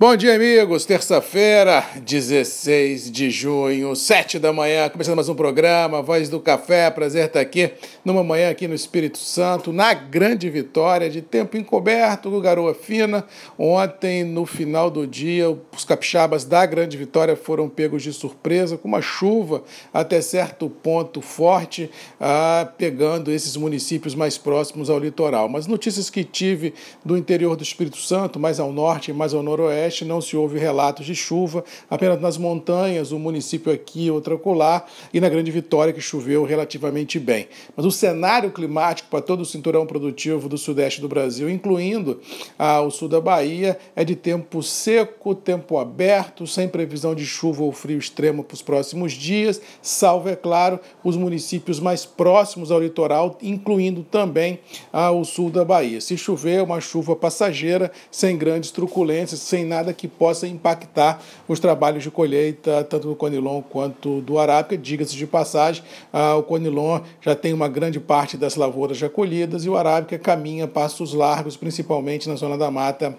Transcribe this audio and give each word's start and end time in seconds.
Bom 0.00 0.16
dia, 0.16 0.34
amigos. 0.34 0.86
Terça-feira, 0.86 1.84
16 2.06 3.10
de 3.10 3.28
junho, 3.28 3.94
7 3.94 4.38
da 4.38 4.50
manhã, 4.50 4.88
começando 4.88 5.16
mais 5.16 5.28
um 5.28 5.34
programa, 5.34 6.00
Voz 6.00 6.30
do 6.30 6.40
Café. 6.40 6.90
Prazer 6.90 7.26
estar 7.26 7.40
aqui 7.40 7.70
numa 8.02 8.24
manhã 8.24 8.48
aqui 8.48 8.66
no 8.66 8.74
Espírito 8.74 9.18
Santo, 9.18 9.74
na 9.74 9.92
grande 9.92 10.48
vitória 10.48 11.10
de 11.10 11.20
tempo 11.20 11.58
encoberto, 11.58 12.40
garoa 12.40 12.72
fina. 12.72 13.26
Ontem, 13.58 14.24
no 14.24 14.46
final 14.46 14.90
do 14.90 15.06
dia, 15.06 15.50
os 15.50 15.84
capixabas 15.84 16.46
da 16.46 16.64
grande 16.64 16.96
vitória 16.96 17.36
foram 17.36 17.68
pegos 17.68 18.02
de 18.02 18.14
surpresa 18.14 18.78
com 18.78 18.88
uma 18.88 19.02
chuva 19.02 19.62
até 19.92 20.22
certo 20.22 20.70
ponto 20.70 21.20
forte, 21.20 21.90
ah, 22.18 22.66
pegando 22.78 23.30
esses 23.30 23.54
municípios 23.54 24.14
mais 24.14 24.38
próximos 24.38 24.88
ao 24.88 24.98
litoral. 24.98 25.46
Mas 25.46 25.66
notícias 25.66 26.08
que 26.08 26.24
tive 26.24 26.72
do 27.04 27.18
interior 27.18 27.54
do 27.54 27.62
Espírito 27.62 27.98
Santo, 27.98 28.40
mais 28.40 28.58
ao 28.58 28.72
norte 28.72 29.12
mais 29.12 29.34
ao 29.34 29.42
noroeste, 29.42 29.89
Nordeste 29.90 30.04
não 30.04 30.20
se 30.20 30.36
houve 30.36 30.58
relatos 30.58 31.04
de 31.04 31.14
chuva, 31.14 31.64
apenas 31.88 32.20
nas 32.20 32.38
montanhas, 32.38 33.10
um 33.10 33.18
município 33.18 33.72
aqui, 33.72 34.10
outro 34.10 34.36
acolá, 34.36 34.84
e 35.12 35.20
na 35.20 35.28
Grande 35.28 35.50
Vitória, 35.50 35.92
que 35.92 36.00
choveu 36.00 36.44
relativamente 36.44 37.18
bem. 37.18 37.48
Mas 37.76 37.84
o 37.84 37.90
cenário 37.90 38.52
climático 38.52 39.08
para 39.10 39.20
todo 39.20 39.40
o 39.40 39.44
cinturão 39.44 39.86
produtivo 39.86 40.48
do 40.48 40.56
sudeste 40.56 41.00
do 41.00 41.08
Brasil, 41.08 41.50
incluindo 41.50 42.20
ah, 42.58 42.80
o 42.80 42.90
sul 42.90 43.08
da 43.08 43.20
Bahia, 43.20 43.76
é 43.96 44.04
de 44.04 44.14
tempo 44.14 44.62
seco, 44.62 45.34
tempo 45.34 45.76
aberto, 45.78 46.46
sem 46.46 46.68
previsão 46.68 47.14
de 47.14 47.26
chuva 47.26 47.64
ou 47.64 47.72
frio 47.72 47.98
extremo 47.98 48.44
para 48.44 48.54
os 48.54 48.62
próximos 48.62 49.12
dias, 49.12 49.60
salvo, 49.82 50.28
é 50.28 50.36
claro, 50.36 50.78
os 51.02 51.16
municípios 51.16 51.80
mais 51.80 52.06
próximos 52.06 52.70
ao 52.70 52.80
litoral, 52.80 53.36
incluindo 53.42 54.04
também 54.04 54.60
ah, 54.92 55.10
o 55.10 55.24
sul 55.24 55.50
da 55.50 55.64
Bahia. 55.64 56.00
Se 56.00 56.16
chover, 56.16 56.62
uma 56.62 56.80
chuva 56.80 57.16
passageira, 57.16 57.90
sem 58.10 58.38
grandes 58.38 58.70
truculências, 58.70 59.40
sem 59.40 59.64
nada 59.64 59.79
nada 59.80 59.92
que 59.92 60.06
possa 60.06 60.46
impactar 60.46 61.20
os 61.48 61.58
trabalhos 61.58 62.02
de 62.02 62.10
colheita, 62.10 62.84
tanto 62.84 63.08
do 63.08 63.16
Conilon 63.16 63.62
quanto 63.62 64.20
do 64.20 64.38
Arábica. 64.38 64.76
Diga-se 64.76 65.16
de 65.16 65.26
passagem, 65.26 65.82
ah, 66.12 66.36
o 66.36 66.42
Conilon 66.42 67.00
já 67.20 67.34
tem 67.34 67.52
uma 67.52 67.68
grande 67.68 67.98
parte 67.98 68.36
das 68.36 68.56
lavouras 68.56 68.96
já 68.96 69.08
colhidas 69.08 69.64
e 69.64 69.68
o 69.68 69.76
Arábica 69.76 70.18
caminha 70.18 70.68
passos 70.68 71.14
largos, 71.14 71.56
principalmente 71.56 72.28
na 72.28 72.36
zona 72.36 72.56
da 72.56 72.70
mata 72.70 73.16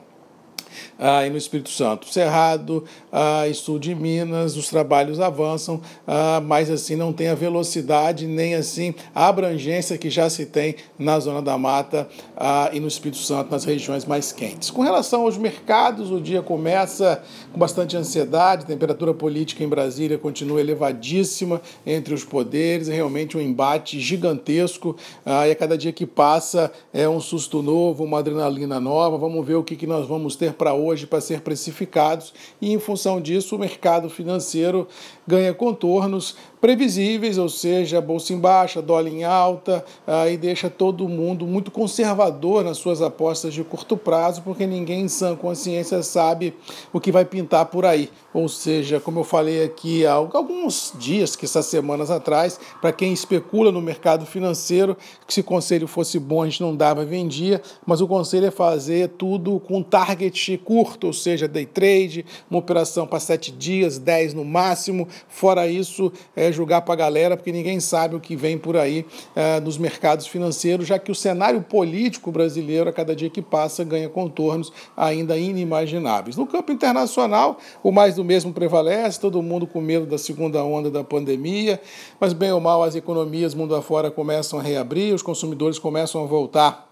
ah, 1.00 1.26
e 1.26 1.30
no 1.30 1.38
Espírito 1.38 1.70
Santo. 1.70 2.08
Cerrado 2.08 2.84
ah, 3.12 3.48
e 3.48 3.54
sul 3.54 3.80
de 3.80 3.94
Minas, 3.94 4.56
os 4.56 4.70
trabalhos 4.70 5.20
avançam, 5.20 5.82
ah, 6.08 6.42
mas 6.44 6.70
assim 6.70 6.96
não 6.96 7.12
tem 7.12 7.30
a 7.30 7.36
velocidade 7.36 8.28
nem 8.28 8.56
assim 8.56 8.94
a 9.14 9.28
abrangência 9.28 9.98
que 9.98 10.10
já 10.10 10.30
se 10.30 10.46
tem 10.46 10.76
na 10.98 11.20
zona 11.20 11.42
da 11.42 11.58
mata 11.58 12.08
ah, 12.38 12.70
e 12.74 12.80
no 12.80 12.88
Espírito 12.88 13.20
Santo, 13.20 13.52
nas 13.52 13.66
regiões 13.66 14.06
mais 14.06 14.32
quentes. 14.32 14.70
Com 14.70 14.82
relação 14.82 15.24
aos 15.24 15.38
mercados, 15.38 16.12
o 16.12 16.20
dia 16.20 16.42
começa 16.42 17.24
com 17.52 17.60
bastante 17.60 17.98
ansiedade, 17.98 18.66
temperatura 18.66 19.14
política 19.14 19.64
em 19.64 19.68
Brasília 19.68 20.18
continua 20.18 20.60
elevadíssima 20.60 21.62
entre 21.86 22.14
os 22.14 22.24
poderes, 22.24 22.90
é 22.90 22.94
realmente 22.94 23.38
um 23.38 23.42
embate 23.42 24.00
gigantesco 24.00 24.96
ah, 25.26 25.48
e 25.48 25.52
a 25.52 25.56
cada 25.56 25.78
dia 25.78 25.92
que 25.92 26.06
passa 26.06 26.72
é 26.94 27.08
um 27.08 27.20
susto 27.20 27.62
novo, 27.62 28.04
uma 28.04 28.20
adrenalina 28.20 28.80
nova. 28.80 29.18
Vamos 29.18 29.46
ver 29.46 29.56
o 29.56 29.64
que, 29.64 29.76
que 29.76 29.88
nós 29.88 30.08
vamos 30.08 30.36
ter 30.36 30.54
para 30.54 30.74
hoje 30.74 30.91
para 31.08 31.22
ser 31.22 31.42
precificados 31.42 32.34
e, 32.62 32.72
em 32.72 32.80
função 32.80 33.22
disso, 33.22 33.56
o 33.56 33.60
mercado 33.60 34.10
financeiro 34.10 34.88
ganha 35.32 35.54
contornos 35.54 36.36
previsíveis, 36.60 37.38
ou 37.40 37.50
seja, 37.50 38.00
bolsa 38.00 38.34
em 38.34 38.38
baixa, 38.38 38.82
dólar 38.82 39.08
em 39.08 39.24
alta, 39.24 39.84
aí 40.06 40.38
deixa 40.38 40.70
todo 40.70 41.10
mundo 41.10 41.48
muito 41.48 41.72
conservador 41.72 42.64
nas 42.64 42.78
suas 42.78 43.02
apostas 43.02 43.52
de 43.54 43.64
curto 43.64 43.98
prazo, 43.98 44.44
porque 44.44 44.68
ninguém 44.68 45.02
em 45.02 45.08
sã 45.08 45.36
consciência 45.36 46.04
sabe 46.04 46.54
o 46.94 47.00
que 47.00 47.12
vai 47.12 47.26
pintar 47.26 47.66
por 47.66 47.84
aí. 47.84 48.10
Ou 48.32 48.48
seja, 48.48 49.00
como 49.00 49.22
eu 49.22 49.24
falei 49.24 49.64
aqui 49.64 50.06
há 50.06 50.14
alguns 50.14 50.94
dias, 51.00 51.36
que 51.36 51.46
essas 51.46 51.66
semanas 51.66 52.12
atrás, 52.12 52.60
para 52.80 52.92
quem 52.92 53.12
especula 53.12 53.72
no 53.72 53.82
mercado 53.82 54.26
financeiro, 54.26 54.96
que 55.26 55.34
se 55.34 55.40
o 55.40 55.44
conselho 55.44 55.88
fosse 55.88 56.20
bom 56.20 56.44
a 56.44 56.46
gente 56.46 56.62
não 56.62 56.76
dava, 56.76 57.04
vendia, 57.04 57.62
mas 57.86 58.02
o 58.02 58.08
conselho 58.08 58.46
é 58.46 58.52
fazer 58.52 59.10
tudo 59.18 59.60
com 59.62 59.82
target 59.82 60.58
curto, 60.64 61.08
ou 61.08 61.14
seja, 61.14 61.48
day 61.48 61.66
trade, 61.66 62.24
uma 62.50 62.60
operação 62.60 63.08
para 63.08 63.20
sete 63.20 63.52
dias, 63.52 63.98
dez 63.98 64.34
no 64.34 64.46
máximo, 64.46 65.08
fora 65.30 65.68
isso, 65.68 66.12
é 66.36 66.52
julgar 66.52 66.82
para 66.82 66.94
a 66.94 66.98
galera, 66.98 67.38
porque 67.38 67.52
ninguém 67.52 67.80
sabe 67.80 68.16
o 68.16 68.20
que 68.20 68.36
vem 68.36 68.58
por 68.58 68.76
aí 68.76 69.06
é, 69.36 69.60
nos 69.60 69.78
mercados 69.78 70.28
financeiros, 70.28 70.88
já 70.88 71.00
que 71.00 71.12
o 71.12 71.16
cenário 71.16 71.62
político 71.62 72.32
brasileiro, 72.32 72.90
a 72.90 72.94
cada 72.94 73.16
dia 73.16 73.30
que 73.30 73.42
passa, 73.42 73.84
ganha 73.84 74.10
contornos 74.10 74.72
ainda 74.96 75.38
inimagináveis. 75.38 76.36
No 76.36 76.46
campo 76.46 76.72
internacional, 76.72 77.58
o 77.82 77.92
mais 77.92 78.16
do 78.16 78.24
mesmo 78.24 78.54
prevalece, 78.54 79.20
todo 79.20 79.42
mundo 79.42 79.66
com 79.66 79.80
medo 79.80 80.06
da 80.06 80.18
segunda 80.18 80.64
onda 80.64 80.92
da 80.92 81.04
pandemia, 81.04 81.82
mas 82.20 82.34
bem 82.34 82.52
ou 82.52 82.60
mal 82.60 82.84
as 82.84 82.96
economias 82.96 83.56
mundo 83.56 83.76
afora 83.76 84.12
começam 84.12 84.60
a 84.60 84.62
reabrir, 84.62 85.14
os 85.14 85.22
consumidores 85.22 85.80
começam 85.80 86.24
a 86.24 86.26
voltar 86.26 86.91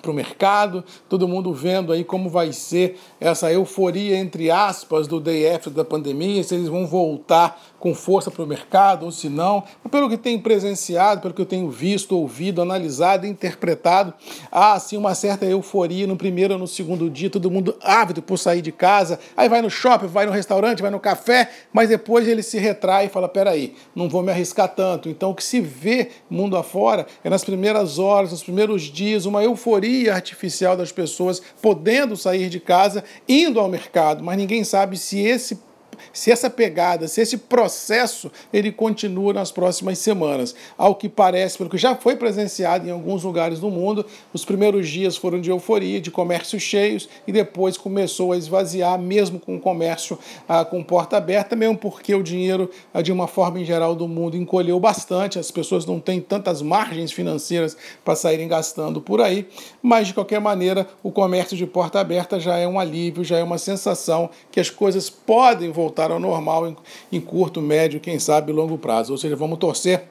para 0.00 0.10
o 0.10 0.14
mercado, 0.14 0.84
todo 1.08 1.28
mundo 1.28 1.52
vendo 1.52 1.92
aí 1.92 2.04
como 2.04 2.28
vai 2.28 2.52
ser 2.52 2.98
essa 3.20 3.52
euforia, 3.52 4.16
entre 4.16 4.50
aspas, 4.50 5.06
do 5.06 5.20
DF 5.20 5.70
da 5.70 5.84
pandemia, 5.84 6.42
se 6.42 6.54
eles 6.54 6.68
vão 6.68 6.86
voltar 6.86 7.60
com 7.82 7.96
força 7.96 8.30
para 8.30 8.44
o 8.44 8.46
mercado 8.46 9.04
ou 9.04 9.10
se 9.10 9.28
não. 9.28 9.64
Pelo 9.90 10.08
que 10.08 10.16
tenho 10.16 10.40
presenciado, 10.40 11.20
pelo 11.20 11.34
que 11.34 11.42
eu 11.42 11.46
tenho 11.46 11.68
visto, 11.68 12.16
ouvido, 12.16 12.62
analisado, 12.62 13.26
interpretado, 13.26 14.14
há 14.52 14.74
assim 14.74 14.96
uma 14.96 15.16
certa 15.16 15.44
euforia 15.46 16.06
no 16.06 16.16
primeiro 16.16 16.54
ou 16.54 16.60
no 16.60 16.68
segundo 16.68 17.10
dia, 17.10 17.28
todo 17.28 17.50
mundo 17.50 17.74
ávido 17.82 18.22
por 18.22 18.38
sair 18.38 18.62
de 18.62 18.70
casa, 18.70 19.18
aí 19.36 19.48
vai 19.48 19.60
no 19.60 19.68
shopping, 19.68 20.06
vai 20.06 20.24
no 20.24 20.30
restaurante, 20.30 20.80
vai 20.80 20.92
no 20.92 21.00
café, 21.00 21.50
mas 21.72 21.88
depois 21.88 22.28
ele 22.28 22.44
se 22.44 22.56
retrai 22.56 23.06
e 23.06 23.08
fala, 23.08 23.28
peraí, 23.28 23.74
não 23.96 24.08
vou 24.08 24.22
me 24.22 24.30
arriscar 24.30 24.68
tanto. 24.68 25.08
Então 25.08 25.30
o 25.30 25.34
que 25.34 25.42
se 25.42 25.60
vê 25.60 26.10
mundo 26.30 26.56
afora 26.56 27.04
é 27.24 27.28
nas 27.28 27.42
primeiras 27.42 27.98
horas, 27.98 28.30
nos 28.30 28.44
primeiros 28.44 28.82
dias, 28.82 29.26
uma 29.26 29.42
euforia 29.42 30.14
artificial 30.14 30.76
das 30.76 30.92
pessoas 30.92 31.42
podendo 31.60 32.16
sair 32.16 32.48
de 32.48 32.60
casa, 32.60 33.02
indo 33.28 33.58
ao 33.58 33.68
mercado, 33.68 34.22
mas 34.22 34.36
ninguém 34.36 34.62
sabe 34.62 34.96
se 34.96 35.18
esse 35.18 35.71
se 36.12 36.30
essa 36.30 36.50
pegada, 36.50 37.08
se 37.08 37.20
esse 37.20 37.36
processo 37.36 38.30
ele 38.52 38.72
continua 38.72 39.32
nas 39.32 39.50
próximas 39.52 39.98
semanas. 39.98 40.54
Ao 40.76 40.94
que 40.94 41.08
parece, 41.08 41.58
pelo 41.58 41.70
que 41.70 41.78
já 41.78 41.94
foi 41.94 42.16
presenciado 42.16 42.86
em 42.86 42.90
alguns 42.90 43.22
lugares 43.22 43.60
do 43.60 43.70
mundo, 43.70 44.04
os 44.32 44.44
primeiros 44.44 44.88
dias 44.88 45.16
foram 45.16 45.40
de 45.40 45.50
euforia, 45.50 46.00
de 46.00 46.10
comércios 46.10 46.62
cheios 46.62 47.08
e 47.26 47.32
depois 47.32 47.76
começou 47.76 48.32
a 48.32 48.36
esvaziar, 48.36 48.98
mesmo 48.98 49.38
com 49.38 49.56
o 49.56 49.60
comércio 49.60 50.18
ah, 50.48 50.64
com 50.64 50.82
porta 50.82 51.16
aberta, 51.16 51.54
mesmo 51.54 51.76
porque 51.76 52.14
o 52.14 52.22
dinheiro, 52.22 52.70
ah, 52.92 53.02
de 53.02 53.12
uma 53.12 53.26
forma 53.26 53.60
em 53.60 53.64
geral 53.64 53.94
do 53.94 54.08
mundo, 54.08 54.36
encolheu 54.36 54.78
bastante, 54.80 55.38
as 55.38 55.50
pessoas 55.50 55.86
não 55.86 56.00
têm 56.00 56.20
tantas 56.20 56.62
margens 56.62 57.12
financeiras 57.12 57.76
para 58.04 58.16
saírem 58.16 58.48
gastando 58.48 59.00
por 59.00 59.20
aí, 59.20 59.46
mas 59.82 60.08
de 60.08 60.14
qualquer 60.14 60.40
maneira, 60.40 60.86
o 61.02 61.10
comércio 61.10 61.56
de 61.56 61.66
porta 61.66 62.00
aberta 62.00 62.40
já 62.40 62.56
é 62.56 62.66
um 62.66 62.78
alívio, 62.78 63.24
já 63.24 63.38
é 63.38 63.42
uma 63.42 63.58
sensação 63.58 64.30
que 64.50 64.60
as 64.60 64.70
coisas 64.70 65.08
podem 65.08 65.70
voltar 65.70 65.81
voltar 65.82 66.10
ao 66.10 66.20
normal 66.20 66.68
em, 66.68 66.76
em 67.10 67.20
curto, 67.20 67.60
médio, 67.60 68.00
quem 68.00 68.18
sabe 68.18 68.52
longo 68.52 68.78
prazo. 68.78 69.12
Ou 69.12 69.18
seja, 69.18 69.34
vamos 69.34 69.58
torcer 69.58 70.04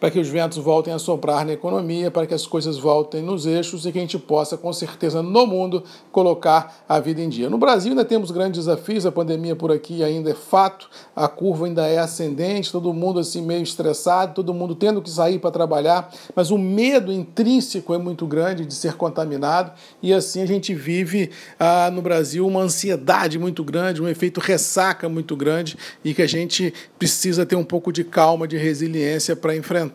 para 0.00 0.10
que 0.10 0.18
os 0.18 0.28
ventos 0.28 0.58
voltem 0.58 0.92
a 0.92 0.98
soprar 0.98 1.44
na 1.44 1.52
economia, 1.52 2.10
para 2.10 2.26
que 2.26 2.34
as 2.34 2.46
coisas 2.46 2.78
voltem 2.78 3.22
nos 3.22 3.46
eixos 3.46 3.84
e 3.84 3.92
que 3.92 3.98
a 3.98 4.00
gente 4.00 4.18
possa, 4.18 4.56
com 4.56 4.72
certeza, 4.72 5.22
no 5.22 5.46
mundo, 5.46 5.82
colocar 6.12 6.84
a 6.88 7.00
vida 7.00 7.20
em 7.20 7.28
dia. 7.28 7.50
No 7.50 7.58
Brasil 7.58 7.90
ainda 7.90 8.04
temos 8.04 8.30
grandes 8.30 8.64
desafios, 8.64 9.04
a 9.04 9.12
pandemia 9.12 9.56
por 9.56 9.72
aqui 9.72 10.04
ainda 10.04 10.30
é 10.30 10.34
fato, 10.34 10.88
a 11.14 11.26
curva 11.26 11.66
ainda 11.66 11.86
é 11.86 11.98
ascendente, 11.98 12.70
todo 12.70 12.92
mundo 12.92 13.18
assim 13.18 13.42
meio 13.42 13.62
estressado, 13.62 14.34
todo 14.34 14.54
mundo 14.54 14.74
tendo 14.74 15.02
que 15.02 15.10
sair 15.10 15.38
para 15.38 15.50
trabalhar, 15.50 16.10
mas 16.34 16.50
o 16.50 16.58
medo 16.58 17.12
intrínseco 17.12 17.92
é 17.94 17.98
muito 17.98 18.26
grande 18.26 18.64
de 18.64 18.74
ser 18.74 18.94
contaminado 18.94 19.72
e 20.02 20.12
assim 20.12 20.42
a 20.42 20.46
gente 20.46 20.74
vive 20.74 21.30
ah, 21.58 21.90
no 21.92 22.02
Brasil 22.02 22.46
uma 22.46 22.60
ansiedade 22.60 23.38
muito 23.38 23.64
grande, 23.64 24.02
um 24.02 24.08
efeito 24.08 24.40
ressaca 24.40 25.08
muito 25.08 25.34
grande 25.34 25.76
e 26.04 26.14
que 26.14 26.22
a 26.22 26.26
gente 26.26 26.72
precisa 26.98 27.44
ter 27.44 27.56
um 27.56 27.64
pouco 27.64 27.92
de 27.92 28.04
calma, 28.04 28.46
de 28.46 28.56
resiliência 28.56 29.34
para 29.34 29.56
enfrentar 29.56 29.87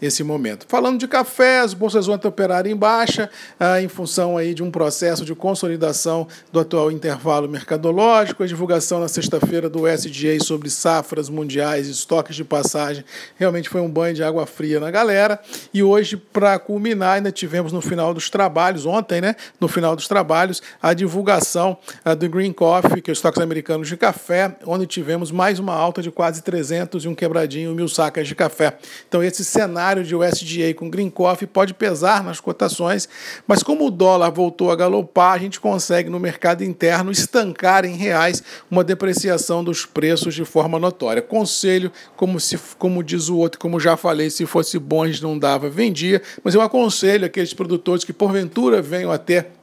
esse 0.00 0.22
momento. 0.22 0.66
Falando 0.68 0.98
de 0.98 1.08
café, 1.08 1.60
as 1.60 1.74
bolsas 1.74 2.06
vão 2.06 2.16
operar 2.16 2.66
em 2.66 2.76
baixa, 2.76 3.30
ah, 3.58 3.80
em 3.80 3.88
função 3.88 4.36
aí 4.36 4.54
de 4.54 4.62
um 4.62 4.70
processo 4.70 5.24
de 5.24 5.34
consolidação 5.34 6.26
do 6.52 6.60
atual 6.60 6.90
intervalo 6.90 7.48
mercadológico, 7.48 8.42
a 8.42 8.46
divulgação 8.46 9.00
na 9.00 9.08
sexta-feira 9.08 9.68
do 9.68 9.86
SGA 9.86 10.38
sobre 10.42 10.70
safras 10.70 11.28
mundiais 11.28 11.86
e 11.88 11.90
estoques 11.90 12.36
de 12.36 12.44
passagem, 12.44 13.04
realmente 13.36 13.68
foi 13.68 13.80
um 13.80 13.88
banho 13.88 14.14
de 14.14 14.22
água 14.22 14.46
fria 14.46 14.80
na 14.80 14.90
galera. 14.90 15.40
E 15.72 15.82
hoje, 15.82 16.16
para 16.16 16.58
culminar, 16.58 17.16
ainda 17.16 17.32
tivemos 17.32 17.72
no 17.72 17.80
final 17.80 18.12
dos 18.12 18.30
trabalhos, 18.30 18.86
ontem, 18.86 19.20
né, 19.20 19.34
no 19.60 19.68
final 19.68 19.94
dos 19.94 20.08
trabalhos, 20.08 20.62
a 20.82 20.94
divulgação 20.94 21.76
ah, 22.04 22.14
do 22.14 22.28
Green 22.28 22.52
Coffee, 22.52 23.00
que 23.02 23.10
é 23.10 23.12
os 23.12 23.18
estoques 23.18 23.40
americanos 23.40 23.88
de 23.88 23.96
café, 23.96 24.56
onde 24.66 24.86
tivemos 24.86 25.30
mais 25.30 25.58
uma 25.58 25.74
alta 25.74 26.02
de 26.02 26.10
quase 26.10 26.42
300 26.42 27.04
e 27.04 27.08
um 27.08 27.14
quebradinho 27.14 27.74
mil 27.74 27.88
sacas 27.88 28.26
de 28.26 28.34
café. 28.34 28.78
Então, 29.08 29.22
esse 29.28 29.44
cenário 29.44 30.02
de 30.04 30.14
USDA 30.14 30.74
com 30.74 30.90
Green 30.90 31.10
Coffee 31.10 31.46
pode 31.46 31.74
pesar 31.74 32.24
nas 32.24 32.40
cotações, 32.40 33.08
mas 33.46 33.62
como 33.62 33.86
o 33.86 33.90
dólar 33.90 34.30
voltou 34.30 34.70
a 34.70 34.76
galopar, 34.76 35.34
a 35.34 35.38
gente 35.38 35.60
consegue 35.60 36.10
no 36.10 36.18
mercado 36.18 36.64
interno 36.64 37.10
estancar 37.10 37.84
em 37.84 37.94
reais 37.94 38.42
uma 38.70 38.82
depreciação 38.82 39.62
dos 39.62 39.86
preços 39.86 40.34
de 40.34 40.44
forma 40.44 40.78
notória. 40.78 41.22
Conselho, 41.22 41.92
como, 42.16 42.40
se, 42.40 42.58
como 42.78 43.02
diz 43.02 43.28
o 43.28 43.36
outro, 43.36 43.60
como 43.60 43.78
já 43.78 43.96
falei, 43.96 44.30
se 44.30 44.46
fosse 44.46 44.78
bom 44.78 45.02
a 45.02 45.06
gente 45.06 45.22
não 45.22 45.38
dava, 45.38 45.68
vendia, 45.68 46.20
mas 46.42 46.54
eu 46.54 46.60
aconselho 46.60 47.26
aqueles 47.26 47.54
produtores 47.54 48.04
que 48.04 48.12
porventura 48.12 48.82
venham 48.82 49.12
a 49.12 49.18
ter 49.18 49.58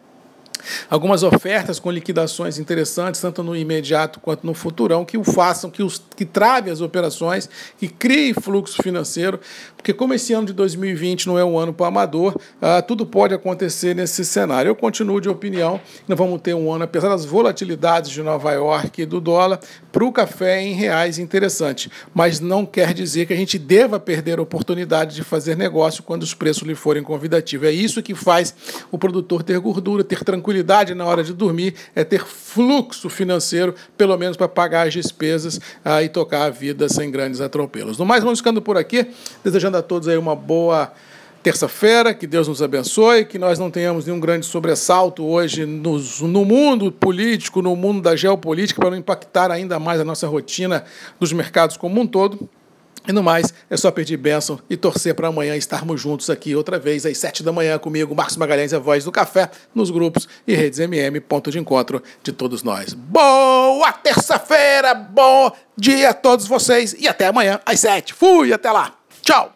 algumas 0.89 1.23
ofertas 1.23 1.79
com 1.79 1.91
liquidações 1.91 2.57
interessantes, 2.57 3.21
tanto 3.21 3.44
no 3.44 3.56
imediato 3.56 4.19
quanto 4.19 4.45
no 4.45 4.53
futurão, 4.53 5.06
que 5.06 5.18
o 5.18 5.23
façam, 5.23 5.69
que, 5.69 5.83
os, 5.83 6.01
que 6.15 6.25
trave 6.25 6.69
as 6.69 6.81
operações, 6.81 7.50
que 7.77 7.88
crie 7.88 8.33
fluxo 8.33 8.81
financeiro, 8.81 9.39
porque 9.75 9.94
como 9.94 10.13
esse 10.13 10.33
ano 10.33 10.47
de 10.47 10.53
2020 10.53 11.27
não 11.27 11.38
é 11.38 11.45
um 11.45 11.57
ano 11.57 11.73
para 11.73 11.88
amador, 11.88 12.35
ah, 12.62 12.81
tudo 12.81 13.06
pode 13.06 13.33
acontecer 13.33 13.95
nesse 13.95 14.25
cenário. 14.25 14.69
Eu 14.69 14.75
continuo 14.75 15.21
de 15.21 15.29
opinião 15.29 15.79
nós 16.07 16.17
vamos 16.17 16.41
ter 16.41 16.53
um 16.53 16.71
ano, 16.71 16.83
apesar 16.83 17.09
das 17.09 17.25
volatilidades 17.25 18.12
de 18.12 18.21
Nova 18.21 18.51
York 18.51 19.01
e 19.01 19.06
do 19.06 19.19
dólar, 19.19 19.59
para 19.91 20.03
o 20.03 20.12
café 20.12 20.62
em 20.62 20.73
reais 20.73 21.17
interessante, 21.19 21.91
mas 22.13 22.39
não 22.39 22.65
quer 22.65 22.94
dizer 22.94 23.25
que 23.25 23.33
a 23.33 23.35
gente 23.35 23.57
deva 23.57 24.00
perder 24.00 24.39
a 24.39 24.41
oportunidade 24.41 25.15
de 25.15 25.23
fazer 25.23 25.56
negócio 25.56 26.03
quando 26.03 26.23
os 26.23 26.33
preços 26.33 26.63
lhe 26.63 26.75
forem 26.75 27.03
convidativos. 27.03 27.68
É 27.68 27.71
isso 27.71 28.01
que 28.01 28.13
faz 28.13 28.56
o 28.91 28.97
produtor 28.97 29.44
ter 29.44 29.59
gordura, 29.59 30.03
ter 30.03 30.23
tranquilidade 30.23 30.94
na 30.94 31.06
hora 31.06 31.23
de 31.23 31.33
dormir 31.33 31.75
é 31.95 32.03
ter 32.03 32.25
fluxo 32.25 33.09
financeiro, 33.09 33.73
pelo 33.97 34.18
menos 34.18 34.38
para 34.38 34.47
pagar 34.47 34.88
as 34.88 34.94
despesas 34.94 35.59
ah, 35.83 36.03
e 36.06 36.10
tocar 36.10 36.44
a 36.44 36.50
vida 36.50 36.88
sem 36.88 37.12
grandes 37.12 37.42
atropelos. 37.42 37.98
No 37.98 38.06
mais, 38.06 38.24
vamos 38.24 38.40
ficando 38.40 38.62
por 38.62 38.78
aqui, 38.78 39.07
desejando 39.44 39.78
a 39.78 39.81
todos 39.81 40.07
aí 40.07 40.18
uma 40.18 40.36
boa 40.36 40.92
terça-feira, 41.46 42.12
que 42.12 42.25
Deus 42.25 42.48
nos 42.48 42.60
abençoe, 42.60 43.24
que 43.24 43.38
nós 43.38 43.60
não 43.60 43.69
tenhamos 43.69 44.07
nenhum 44.07 44.19
grande 44.19 44.48
sobressalto 44.48 45.24
hoje 45.24 45.63
no, 45.63 46.44
mundo 46.44 46.92
político, 46.92 47.62
no 47.62 47.75
mundo 47.75 48.02
da 48.02 48.16
geopolítica, 48.16 48.81
para 48.81 48.90
não 48.90 48.98
impactar 48.98 49.52
ainda 49.52 49.78
mais 49.78 50.00
a 50.00 50.04
nossa 50.04 50.28
rotina 50.28 50.84
dos 51.19 51.31
mercados 51.31 51.78
como 51.78 52.02
um 52.02 52.07
todo. 52.07 52.50
E 53.07 53.12
no 53.12 53.22
mais, 53.22 53.54
é 53.69 53.78
só 53.78 53.92
pedir 53.92 54.18
bênção 54.18 54.60
e 54.68 54.75
torcer 54.75 55.13
para 55.13 55.28
amanhã 55.28 55.56
estarmos 55.56 56.02
juntos 56.02 56.30
aqui 56.30 56.56
outra 56.56 56.80
vez, 56.80 57.06
às 57.06 57.18
sete 57.18 57.44
da 57.44 57.52
manhã, 57.52 57.78
comigo, 57.78 58.16
Marcos 58.16 58.36
Magalhães, 58.36 58.74
a 58.74 58.80
voz 58.80 59.04
do 59.04 59.12
café, 59.12 59.50
nos 59.75 59.92
grupos 59.92 60.28
e 60.48 60.56
redes 60.56 60.80
MM, 60.80 61.19
ponto 61.19 61.52
de 61.52 61.60
encontro 61.60 62.02
de 62.24 62.31
todos 62.31 62.63
nós. 62.63 62.94
Boa 62.94 63.92
terça-feira, 63.94 64.96
bom 64.96 65.52
dia 65.78 66.10
a 66.10 66.13
todos 66.13 66.48
vocês 66.48 66.96
e 66.98 67.07
até 67.07 67.28
amanhã 67.28 67.60
às 67.63 67.80
sete. 67.80 68.13
Fui, 68.13 68.52
até 68.52 68.72
lá. 68.72 68.96
Tchau. 69.22 69.55